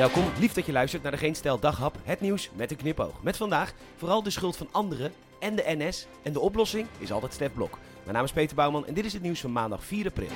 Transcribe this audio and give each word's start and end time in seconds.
Welkom, 0.00 0.24
lief 0.38 0.52
dat 0.52 0.66
je 0.66 0.72
luistert 0.72 1.02
naar 1.02 1.12
de 1.12 1.18
Geen 1.18 1.34
Daghap, 1.60 1.96
het 2.02 2.20
nieuws 2.20 2.50
met 2.54 2.70
een 2.70 2.76
knipoog. 2.76 3.22
Met 3.22 3.36
vandaag 3.36 3.72
vooral 3.96 4.22
de 4.22 4.30
schuld 4.30 4.56
van 4.56 4.68
anderen 4.70 5.12
en 5.40 5.56
de 5.56 5.62
NS. 5.66 6.06
En 6.22 6.32
de 6.32 6.40
oplossing 6.40 6.86
is 6.98 7.12
altijd 7.12 7.32
Stef 7.32 7.52
Blok. 7.52 7.78
Mijn 8.02 8.14
naam 8.14 8.24
is 8.24 8.32
Peter 8.32 8.56
Bouwman 8.56 8.86
en 8.86 8.94
dit 8.94 9.04
is 9.04 9.12
het 9.12 9.22
nieuws 9.22 9.40
van 9.40 9.52
maandag 9.52 9.84
4 9.84 10.06
april. 10.06 10.28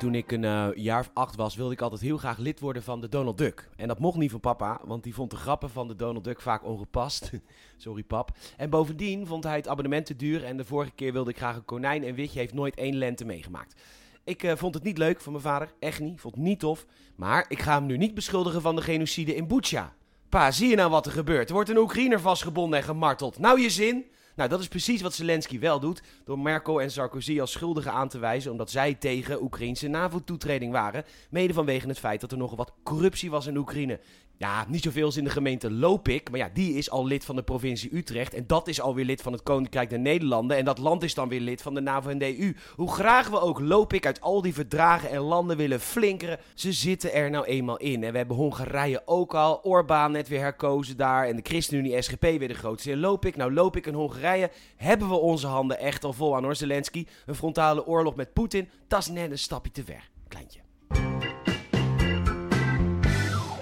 Toen 0.00 0.14
ik 0.14 0.32
een 0.32 0.42
uh, 0.42 0.68
jaar 0.74 1.00
of 1.00 1.10
acht 1.12 1.36
was, 1.36 1.56
wilde 1.56 1.72
ik 1.72 1.80
altijd 1.80 2.00
heel 2.00 2.16
graag 2.16 2.38
lid 2.38 2.60
worden 2.60 2.82
van 2.82 3.00
de 3.00 3.08
Donald 3.08 3.38
Duck. 3.38 3.68
En 3.76 3.88
dat 3.88 3.98
mocht 3.98 4.18
niet 4.18 4.30
van 4.30 4.40
papa, 4.40 4.80
want 4.84 5.02
die 5.02 5.14
vond 5.14 5.30
de 5.30 5.36
grappen 5.36 5.70
van 5.70 5.88
de 5.88 5.96
Donald 5.96 6.24
Duck 6.24 6.40
vaak 6.40 6.64
ongepast. 6.64 7.30
Sorry 7.76 8.02
pap. 8.02 8.30
En 8.56 8.70
bovendien 8.70 9.26
vond 9.26 9.44
hij 9.44 9.56
het 9.56 9.68
abonnement 9.68 10.06
te 10.06 10.16
duur 10.16 10.44
en 10.44 10.56
de 10.56 10.64
vorige 10.64 10.90
keer 10.90 11.12
wilde 11.12 11.30
ik 11.30 11.36
graag 11.36 11.56
een 11.56 11.64
konijn 11.64 12.04
en 12.04 12.14
Witje 12.14 12.38
heeft 12.38 12.54
nooit 12.54 12.74
één 12.74 12.96
lente 12.96 13.24
meegemaakt. 13.24 13.80
Ik 14.24 14.42
uh, 14.42 14.52
vond 14.56 14.74
het 14.74 14.82
niet 14.82 14.98
leuk 14.98 15.20
van 15.20 15.32
mijn 15.32 15.44
vader, 15.44 15.72
echt 15.78 16.00
niet, 16.00 16.20
vond 16.20 16.34
het 16.34 16.44
niet 16.44 16.60
tof. 16.60 16.86
Maar 17.16 17.44
ik 17.48 17.62
ga 17.62 17.74
hem 17.74 17.86
nu 17.86 17.96
niet 17.96 18.14
beschuldigen 18.14 18.60
van 18.60 18.76
de 18.76 18.82
genocide 18.82 19.34
in 19.34 19.46
Bucha. 19.46 19.94
Pa, 20.28 20.50
zie 20.50 20.68
je 20.68 20.76
nou 20.76 20.90
wat 20.90 21.06
er 21.06 21.12
gebeurt? 21.12 21.48
Er 21.48 21.54
wordt 21.54 21.70
een 21.70 21.78
Oekraïner 21.78 22.20
vastgebonden 22.20 22.78
en 22.78 22.84
gemarteld. 22.84 23.38
Nou 23.38 23.60
je 23.60 23.70
zin? 23.70 24.04
Nou, 24.40 24.52
dat 24.52 24.60
is 24.60 24.68
precies 24.68 25.02
wat 25.02 25.14
Zelensky 25.14 25.58
wel 25.58 25.80
doet, 25.80 26.02
door 26.24 26.38
Merkel 26.38 26.80
en 26.80 26.90
Sarkozy 26.90 27.40
als 27.40 27.50
schuldigen 27.52 27.92
aan 27.92 28.08
te 28.08 28.18
wijzen 28.18 28.50
omdat 28.50 28.70
zij 28.70 28.94
tegen 28.94 29.42
Oekraïnse 29.42 29.88
NAVO-toetreding 29.88 30.72
waren, 30.72 31.04
mede 31.30 31.52
vanwege 31.52 31.88
het 31.88 31.98
feit 31.98 32.20
dat 32.20 32.32
er 32.32 32.38
nog 32.38 32.56
wat 32.56 32.72
corruptie 32.82 33.30
was 33.30 33.46
in 33.46 33.56
Oekraïne. 33.56 34.00
Ja, 34.40 34.64
niet 34.68 34.82
zoveel 34.82 35.04
als 35.04 35.16
in 35.16 35.24
de 35.24 35.30
gemeente 35.30 35.70
Lopik, 35.70 36.30
maar 36.30 36.38
ja, 36.38 36.50
die 36.52 36.74
is 36.74 36.90
al 36.90 37.06
lid 37.06 37.24
van 37.24 37.36
de 37.36 37.42
provincie 37.42 37.96
Utrecht 37.96 38.34
en 38.34 38.46
dat 38.46 38.68
is 38.68 38.80
alweer 38.80 39.04
lid 39.04 39.22
van 39.22 39.32
het 39.32 39.42
Koninkrijk 39.42 39.90
der 39.90 39.98
Nederlanden 39.98 40.56
en 40.56 40.64
dat 40.64 40.78
land 40.78 41.02
is 41.02 41.14
dan 41.14 41.28
weer 41.28 41.40
lid 41.40 41.62
van 41.62 41.74
de 41.74 41.80
NAVO 41.80 42.08
en 42.08 42.18
de 42.18 42.40
EU. 42.40 42.54
Hoe 42.74 42.92
graag 42.92 43.28
we 43.28 43.40
ook 43.40 43.60
Lopik 43.60 44.06
uit 44.06 44.20
al 44.20 44.42
die 44.42 44.54
verdragen 44.54 45.10
en 45.10 45.20
landen 45.20 45.56
willen 45.56 45.80
flinkeren, 45.80 46.38
ze 46.54 46.72
zitten 46.72 47.12
er 47.12 47.30
nou 47.30 47.44
eenmaal 47.44 47.76
in. 47.76 48.04
En 48.04 48.12
we 48.12 48.18
hebben 48.18 48.36
Hongarije 48.36 49.02
ook 49.04 49.34
al, 49.34 49.60
Orbán 49.62 50.12
net 50.12 50.28
weer 50.28 50.40
herkozen 50.40 50.96
daar 50.96 51.26
en 51.26 51.36
de 51.36 51.42
ChristenUnie 51.42 52.02
SGP 52.02 52.22
weer 52.22 52.48
de 52.48 52.54
grootste 52.54 52.96
Lopik. 52.96 53.36
Nou, 53.36 53.52
Lopik 53.52 53.86
en 53.86 53.94
Hongarije 53.94 54.50
hebben 54.76 55.08
we 55.08 55.14
onze 55.14 55.46
handen 55.46 55.78
echt 55.78 56.04
al 56.04 56.12
vol 56.12 56.36
aan 56.36 56.44
hoor, 56.44 56.56
Zelensky. 56.56 57.06
Een 57.26 57.34
frontale 57.34 57.86
oorlog 57.86 58.14
met 58.14 58.32
Poetin, 58.32 58.68
dat 58.88 59.00
is 59.00 59.08
net 59.08 59.30
een 59.30 59.38
stapje 59.38 59.72
te 59.72 59.84
ver, 59.84 60.10
kleintje. 60.28 60.69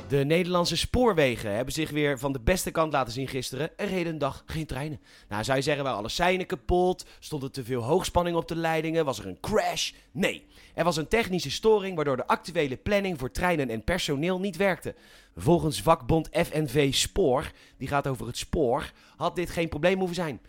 De 0.08 0.24
Nederlandse 0.24 0.76
spoorwegen 0.76 1.54
hebben 1.54 1.74
zich 1.74 1.90
weer 1.90 2.18
van 2.18 2.32
de 2.32 2.40
beste 2.40 2.70
kant 2.70 2.92
laten 2.92 3.12
zien 3.12 3.28
gisteren. 3.28 3.70
Er 3.76 3.88
reden 3.88 4.12
een 4.12 4.18
dag 4.18 4.42
geen 4.46 4.66
treinen. 4.66 5.00
Nou, 5.28 5.44
zou 5.44 5.56
je 5.56 5.62
zeggen, 5.62 5.84
waren 5.84 5.98
alle 5.98 6.08
seinen 6.08 6.46
kapot? 6.46 7.06
Stond 7.18 7.42
er 7.42 7.50
te 7.50 7.64
veel 7.64 7.82
hoogspanning 7.82 8.36
op 8.36 8.48
de 8.48 8.56
leidingen? 8.56 9.04
Was 9.04 9.18
er 9.18 9.26
een 9.26 9.40
crash? 9.40 9.92
Nee. 10.12 10.46
Er 10.74 10.84
was 10.84 10.96
een 10.96 11.08
technische 11.08 11.50
storing 11.50 11.96
waardoor 11.96 12.16
de 12.16 12.26
actuele 12.26 12.76
planning 12.76 13.18
voor 13.18 13.30
treinen 13.30 13.70
en 13.70 13.84
personeel 13.84 14.40
niet 14.40 14.56
werkte. 14.56 14.94
Volgens 15.36 15.82
vakbond 15.82 16.28
FNV 16.32 16.94
Spoor, 16.94 17.50
die 17.76 17.88
gaat 17.88 18.06
over 18.06 18.26
het 18.26 18.36
spoor, 18.36 18.92
had 19.16 19.36
dit 19.36 19.50
geen 19.50 19.68
probleem 19.68 19.98
hoeven 19.98 20.16
zijn. 20.16 20.40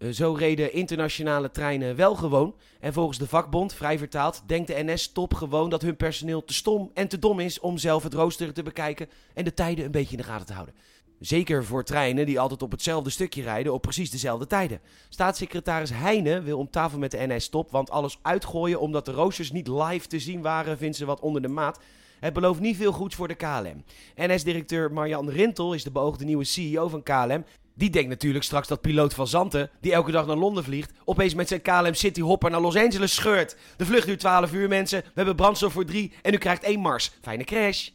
Eh, 0.00 0.10
zo 0.10 0.32
reden 0.32 0.72
internationale 0.72 1.50
treinen 1.50 1.96
wel 1.96 2.14
gewoon. 2.14 2.54
En 2.80 2.92
volgens 2.92 3.18
de 3.18 3.26
vakbond, 3.26 3.74
vrij 3.74 3.98
vertaald, 3.98 4.42
denkt 4.46 4.66
de 4.66 4.82
NS 4.84 5.12
top 5.12 5.34
gewoon 5.34 5.70
dat 5.70 5.82
hun 5.82 5.96
personeel 5.96 6.44
te 6.44 6.54
stom 6.54 6.90
en 6.94 7.08
te 7.08 7.18
dom 7.18 7.40
is 7.40 7.60
om 7.60 7.78
zelf 7.78 8.02
het 8.02 8.14
rooster 8.14 8.52
te 8.52 8.62
bekijken 8.62 9.08
en 9.34 9.44
de 9.44 9.54
tijden 9.54 9.84
een 9.84 9.90
beetje 9.90 10.16
in 10.16 10.22
de 10.22 10.28
gaten 10.28 10.46
te 10.46 10.52
houden. 10.52 10.74
Zeker 11.18 11.64
voor 11.64 11.84
treinen 11.84 12.26
die 12.26 12.40
altijd 12.40 12.62
op 12.62 12.70
hetzelfde 12.70 13.10
stukje 13.10 13.42
rijden 13.42 13.72
op 13.72 13.82
precies 13.82 14.10
dezelfde 14.10 14.46
tijden. 14.46 14.80
Staatssecretaris 15.08 15.90
Heijnen 15.90 16.44
wil 16.44 16.58
om 16.58 16.70
tafel 16.70 16.98
met 16.98 17.10
de 17.10 17.26
NS 17.26 17.48
top, 17.48 17.70
want 17.70 17.90
alles 17.90 18.18
uitgooien 18.22 18.80
omdat 18.80 19.04
de 19.04 19.12
roosters 19.12 19.52
niet 19.52 19.68
live 19.68 20.06
te 20.06 20.18
zien 20.18 20.42
waren, 20.42 20.78
vindt 20.78 20.96
ze 20.96 21.04
wat 21.04 21.20
onder 21.20 21.42
de 21.42 21.48
maat. 21.48 21.80
Het 22.20 22.32
belooft 22.32 22.60
niet 22.60 22.76
veel 22.76 22.92
goeds 22.92 23.14
voor 23.14 23.28
de 23.28 23.34
KLM. 23.34 23.84
NS-directeur 24.16 24.92
Marjan 24.92 25.30
Rintel 25.30 25.74
is 25.74 25.84
de 25.84 25.90
beoogde 25.90 26.24
nieuwe 26.24 26.44
CEO 26.44 26.88
van 26.88 27.02
KLM 27.02 27.44
die 27.80 27.90
denkt 27.90 28.08
natuurlijk 28.08 28.44
straks 28.44 28.68
dat 28.68 28.80
piloot 28.80 29.14
van 29.14 29.26
Zanten, 29.26 29.70
die 29.80 29.92
elke 29.92 30.10
dag 30.10 30.26
naar 30.26 30.36
Londen 30.36 30.64
vliegt, 30.64 30.92
opeens 31.04 31.34
met 31.34 31.48
zijn 31.48 31.62
KLM 31.62 31.94
City 31.94 32.20
Hopper 32.20 32.50
naar 32.50 32.60
Los 32.60 32.76
Angeles 32.76 33.14
scheurt. 33.14 33.56
De 33.76 33.86
vlucht 33.86 34.06
duurt 34.06 34.18
12 34.18 34.52
uur, 34.52 34.68
mensen. 34.68 35.00
We 35.00 35.10
hebben 35.14 35.36
brandstof 35.36 35.72
voor 35.72 35.84
drie 35.84 36.12
en 36.22 36.34
u 36.34 36.36
krijgt 36.36 36.62
één 36.62 36.80
mars. 36.80 37.10
Fijne 37.22 37.44
crash. 37.44 37.88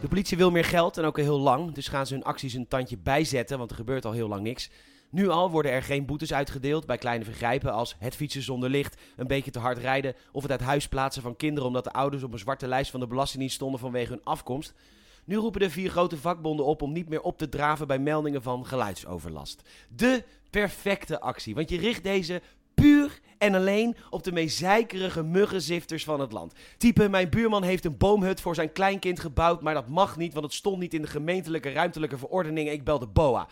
De 0.00 0.08
politie 0.08 0.36
wil 0.36 0.50
meer 0.50 0.64
geld 0.64 0.98
en 0.98 1.04
ook 1.04 1.18
al 1.18 1.24
heel 1.24 1.38
lang, 1.38 1.74
dus 1.74 1.88
gaan 1.88 2.06
ze 2.06 2.14
hun 2.14 2.24
acties 2.24 2.54
een 2.54 2.68
tandje 2.68 2.98
bijzetten, 2.98 3.58
want 3.58 3.70
er 3.70 3.76
gebeurt 3.76 4.04
al 4.04 4.12
heel 4.12 4.28
lang 4.28 4.42
niks. 4.42 4.70
Nu 5.10 5.28
al 5.28 5.50
worden 5.50 5.72
er 5.72 5.82
geen 5.82 6.06
boetes 6.06 6.32
uitgedeeld 6.32 6.86
bij 6.86 6.98
kleine 6.98 7.24
vergrijpen 7.24 7.72
als 7.72 7.96
het 7.98 8.16
fietsen 8.16 8.42
zonder 8.42 8.70
licht, 8.70 9.00
een 9.16 9.26
beetje 9.26 9.50
te 9.50 9.58
hard 9.58 9.78
rijden 9.78 10.14
of 10.32 10.42
het 10.42 10.50
uit 10.50 10.60
huis 10.60 10.88
plaatsen 10.88 11.22
van 11.22 11.36
kinderen 11.36 11.68
omdat 11.68 11.84
de 11.84 11.92
ouders 11.92 12.22
op 12.22 12.32
een 12.32 12.38
zwarte 12.38 12.68
lijst 12.68 12.90
van 12.90 13.00
de 13.00 13.06
Belastingdienst 13.06 13.56
stonden 13.56 13.80
vanwege 13.80 14.12
hun 14.12 14.24
afkomst. 14.24 14.74
Nu 15.28 15.36
roepen 15.36 15.60
de 15.60 15.70
vier 15.70 15.90
grote 15.90 16.16
vakbonden 16.16 16.66
op 16.66 16.82
om 16.82 16.92
niet 16.92 17.08
meer 17.08 17.20
op 17.20 17.38
te 17.38 17.48
draven 17.48 17.86
bij 17.86 17.98
meldingen 17.98 18.42
van 18.42 18.66
geluidsoverlast. 18.66 19.62
De 19.88 20.24
perfecte 20.50 21.20
actie, 21.20 21.54
want 21.54 21.70
je 21.70 21.78
richt 21.78 22.02
deze 22.02 22.42
puur 22.74 23.20
en 23.38 23.54
alleen 23.54 23.96
op 24.10 24.22
de 24.22 24.32
meest 24.32 24.64
muggenzifters 25.22 26.04
van 26.04 26.20
het 26.20 26.32
land. 26.32 26.52
Type, 26.76 27.08
mijn 27.08 27.28
buurman 27.28 27.62
heeft 27.62 27.84
een 27.84 27.96
boomhut 27.96 28.40
voor 28.40 28.54
zijn 28.54 28.72
kleinkind 28.72 29.20
gebouwd, 29.20 29.62
maar 29.62 29.74
dat 29.74 29.88
mag 29.88 30.16
niet, 30.16 30.32
want 30.32 30.44
het 30.44 30.54
stond 30.54 30.78
niet 30.78 30.94
in 30.94 31.02
de 31.02 31.08
gemeentelijke 31.08 31.72
ruimtelijke 31.72 32.18
verordening. 32.18 32.70
Ik 32.70 32.84
bel 32.84 32.98
de 32.98 33.06
BOA. 33.06 33.48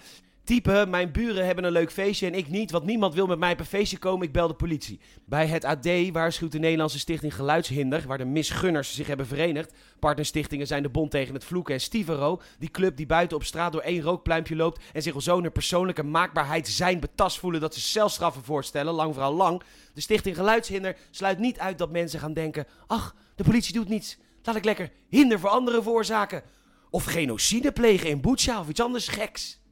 Type, 0.46 0.86
mijn 0.88 1.12
buren 1.12 1.46
hebben 1.46 1.64
een 1.64 1.72
leuk 1.72 1.92
feestje 1.92 2.26
en 2.26 2.34
ik 2.34 2.48
niet, 2.48 2.70
want 2.70 2.84
niemand 2.84 3.14
wil 3.14 3.26
met 3.26 3.38
mij 3.38 3.58
een 3.58 3.64
feestje 3.64 3.98
komen, 3.98 4.26
ik 4.26 4.32
bel 4.32 4.48
de 4.48 4.54
politie. 4.54 5.00
Bij 5.24 5.46
het 5.46 5.64
AD 5.64 5.88
waarschuwt 6.12 6.52
de 6.52 6.58
Nederlandse 6.58 6.98
stichting 6.98 7.34
Geluidshinder, 7.34 8.04
waar 8.06 8.18
de 8.18 8.24
misgunners 8.24 8.94
zich 8.94 9.06
hebben 9.06 9.26
verenigd. 9.26 9.72
Partnerstichtingen 9.98 10.66
zijn 10.66 10.82
de 10.82 10.88
Bond 10.88 11.10
tegen 11.10 11.34
het 11.34 11.44
Vloeken 11.44 11.74
en 11.74 11.80
Stivero, 11.80 12.40
die 12.58 12.70
club 12.70 12.96
die 12.96 13.06
buiten 13.06 13.36
op 13.36 13.44
straat 13.44 13.72
door 13.72 13.80
één 13.80 14.02
rookpluimpje 14.02 14.56
loopt 14.56 14.80
en 14.92 15.02
zich 15.02 15.14
al 15.14 15.20
zo 15.20 15.40
naar 15.40 15.50
persoonlijke 15.50 16.02
maakbaarheid 16.02 16.68
zijn 16.68 17.00
betast 17.00 17.38
voelen 17.38 17.60
dat 17.60 17.74
ze 17.74 17.80
celstraffen 17.80 18.44
voorstellen, 18.44 18.94
lang 18.94 19.14
vooral 19.14 19.34
lang. 19.34 19.62
De 19.94 20.00
stichting 20.00 20.36
Geluidshinder 20.36 20.96
sluit 21.10 21.38
niet 21.38 21.58
uit 21.58 21.78
dat 21.78 21.90
mensen 21.90 22.20
gaan 22.20 22.34
denken, 22.34 22.66
ach, 22.86 23.14
de 23.34 23.44
politie 23.44 23.74
doet 23.74 23.88
niets, 23.88 24.18
laat 24.42 24.56
ik 24.56 24.64
lekker 24.64 24.90
hinder 25.08 25.40
voor 25.40 25.50
anderen 25.50 25.82
veroorzaken. 25.82 26.42
Of 26.90 27.04
genocide 27.04 27.72
plegen 27.72 28.08
in 28.08 28.20
Bucha 28.20 28.60
of 28.60 28.68
iets 28.68 28.80
anders 28.80 29.08
geks. 29.08 29.64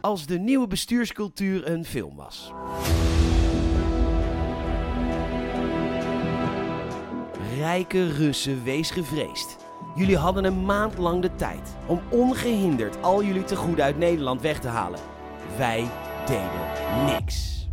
Als 0.00 0.26
de 0.26 0.38
nieuwe 0.38 0.66
bestuurscultuur 0.66 1.70
een 1.70 1.84
film 1.84 2.16
was. 2.16 2.52
Rijke 7.56 8.06
Russen, 8.06 8.62
wees 8.64 8.90
gevreesd. 8.90 9.56
Jullie 9.94 10.16
hadden 10.16 10.44
een 10.44 10.64
maand 10.64 10.98
lang 10.98 11.22
de 11.22 11.34
tijd 11.34 11.76
om 11.86 12.00
ongehinderd 12.08 13.02
al 13.02 13.24
jullie 13.24 13.44
tegoeden 13.44 13.84
uit 13.84 13.98
Nederland 13.98 14.40
weg 14.40 14.60
te 14.60 14.68
halen. 14.68 15.00
Wij 15.56 15.88
deden 16.26 17.04
niks. 17.06 17.68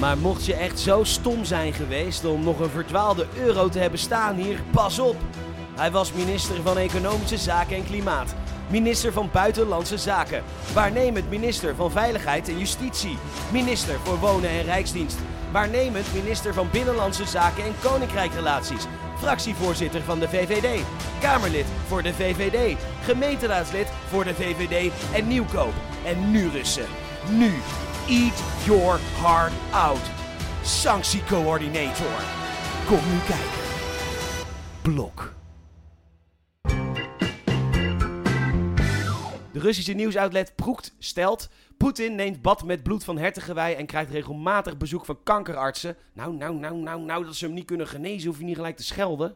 Maar 0.00 0.18
mocht 0.18 0.44
je 0.44 0.54
echt 0.54 0.78
zo 0.78 1.04
stom 1.04 1.44
zijn 1.44 1.72
geweest 1.72 2.24
om 2.24 2.44
nog 2.44 2.60
een 2.60 2.70
verdwaalde 2.70 3.26
euro 3.36 3.68
te 3.68 3.78
hebben 3.78 3.98
staan 3.98 4.36
hier, 4.36 4.62
pas 4.70 4.98
op! 4.98 5.16
Hij 5.76 5.90
was 5.90 6.12
minister 6.12 6.62
van 6.62 6.76
Economische 6.76 7.36
Zaken 7.36 7.76
en 7.76 7.84
Klimaat 7.84 8.34
minister 8.70 9.12
van 9.12 9.28
Buitenlandse 9.32 9.98
Zaken, 9.98 10.42
waarnemend 10.74 11.30
minister 11.30 11.74
van 11.74 11.90
Veiligheid 11.90 12.48
en 12.48 12.58
Justitie, 12.58 13.18
minister 13.52 13.98
voor 14.04 14.18
Wonen 14.18 14.50
en 14.50 14.62
Rijksdienst, 14.62 15.18
waarnemend 15.52 16.14
minister 16.14 16.54
van 16.54 16.68
Binnenlandse 16.72 17.26
Zaken 17.26 17.64
en 17.64 17.74
Koninkrijkrelaties, 17.82 18.86
fractievoorzitter 19.18 20.02
van 20.02 20.18
de 20.18 20.28
VVD, 20.28 20.82
Kamerlid 21.20 21.66
voor 21.86 22.02
de 22.02 22.14
VVD, 22.14 22.76
gemeenteraadslid 23.02 23.86
voor 24.08 24.24
de 24.24 24.34
VVD 24.34 24.92
en 25.12 25.28
nieuwkoop. 25.28 25.72
En 26.04 26.30
nu 26.30 26.48
Russen, 26.48 26.86
nu, 27.30 27.54
eat 28.08 28.42
your 28.64 28.98
heart 29.22 29.52
out. 29.70 30.02
Sanctiecoördinator. 30.62 32.22
Kom 32.86 33.00
nu 33.10 33.18
kijken. 33.18 33.58
Blok. 34.82 35.37
De 39.52 39.58
Russische 39.58 39.92
nieuwsoutlet 39.92 40.52
Proekt 40.56 40.94
stelt... 40.98 41.48
Poetin 41.78 42.14
neemt 42.14 42.42
bad 42.42 42.64
met 42.64 42.82
bloed 42.82 43.04
van 43.04 43.18
hertengewei 43.18 43.74
en 43.74 43.86
krijgt 43.86 44.10
regelmatig 44.10 44.76
bezoek 44.76 45.04
van 45.04 45.18
kankerartsen. 45.22 45.96
Nou, 46.12 46.36
nou, 46.36 46.54
nou, 46.54 46.76
nou, 46.76 47.00
nou, 47.02 47.24
dat 47.24 47.36
ze 47.36 47.44
hem 47.44 47.54
niet 47.54 47.64
kunnen 47.64 47.88
genezen, 47.88 48.28
hoef 48.28 48.38
je 48.38 48.44
niet 48.44 48.56
gelijk 48.56 48.76
te 48.76 48.84
schelden. 48.84 49.34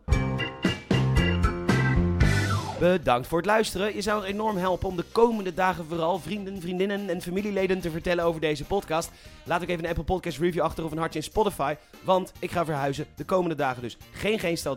Bedankt 2.78 3.26
voor 3.26 3.38
het 3.38 3.46
luisteren. 3.46 3.94
Je 3.94 4.00
zou 4.00 4.24
enorm 4.24 4.56
helpen 4.56 4.88
om 4.88 4.96
de 4.96 5.04
komende 5.12 5.54
dagen 5.54 5.84
vooral 5.84 6.18
vrienden, 6.18 6.60
vriendinnen 6.60 7.08
en 7.08 7.22
familieleden 7.22 7.80
te 7.80 7.90
vertellen 7.90 8.24
over 8.24 8.40
deze 8.40 8.64
podcast. 8.64 9.10
Laat 9.44 9.62
ook 9.62 9.68
even 9.68 9.84
een 9.84 9.90
Apple 9.90 10.04
Podcast 10.04 10.38
review 10.38 10.62
achter 10.62 10.84
of 10.84 10.90
een 10.90 10.98
hartje 10.98 11.18
in 11.18 11.24
Spotify. 11.24 11.74
Want 12.04 12.32
ik 12.38 12.50
ga 12.50 12.64
verhuizen 12.64 13.06
de 13.16 13.24
komende 13.24 13.56
dagen 13.56 13.82
dus. 13.82 13.96
Geen 14.12 14.38
geen 14.38 14.56
stel. 14.56 14.76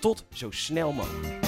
Tot 0.00 0.24
zo 0.32 0.50
snel 0.50 0.92
mogelijk. 0.92 1.47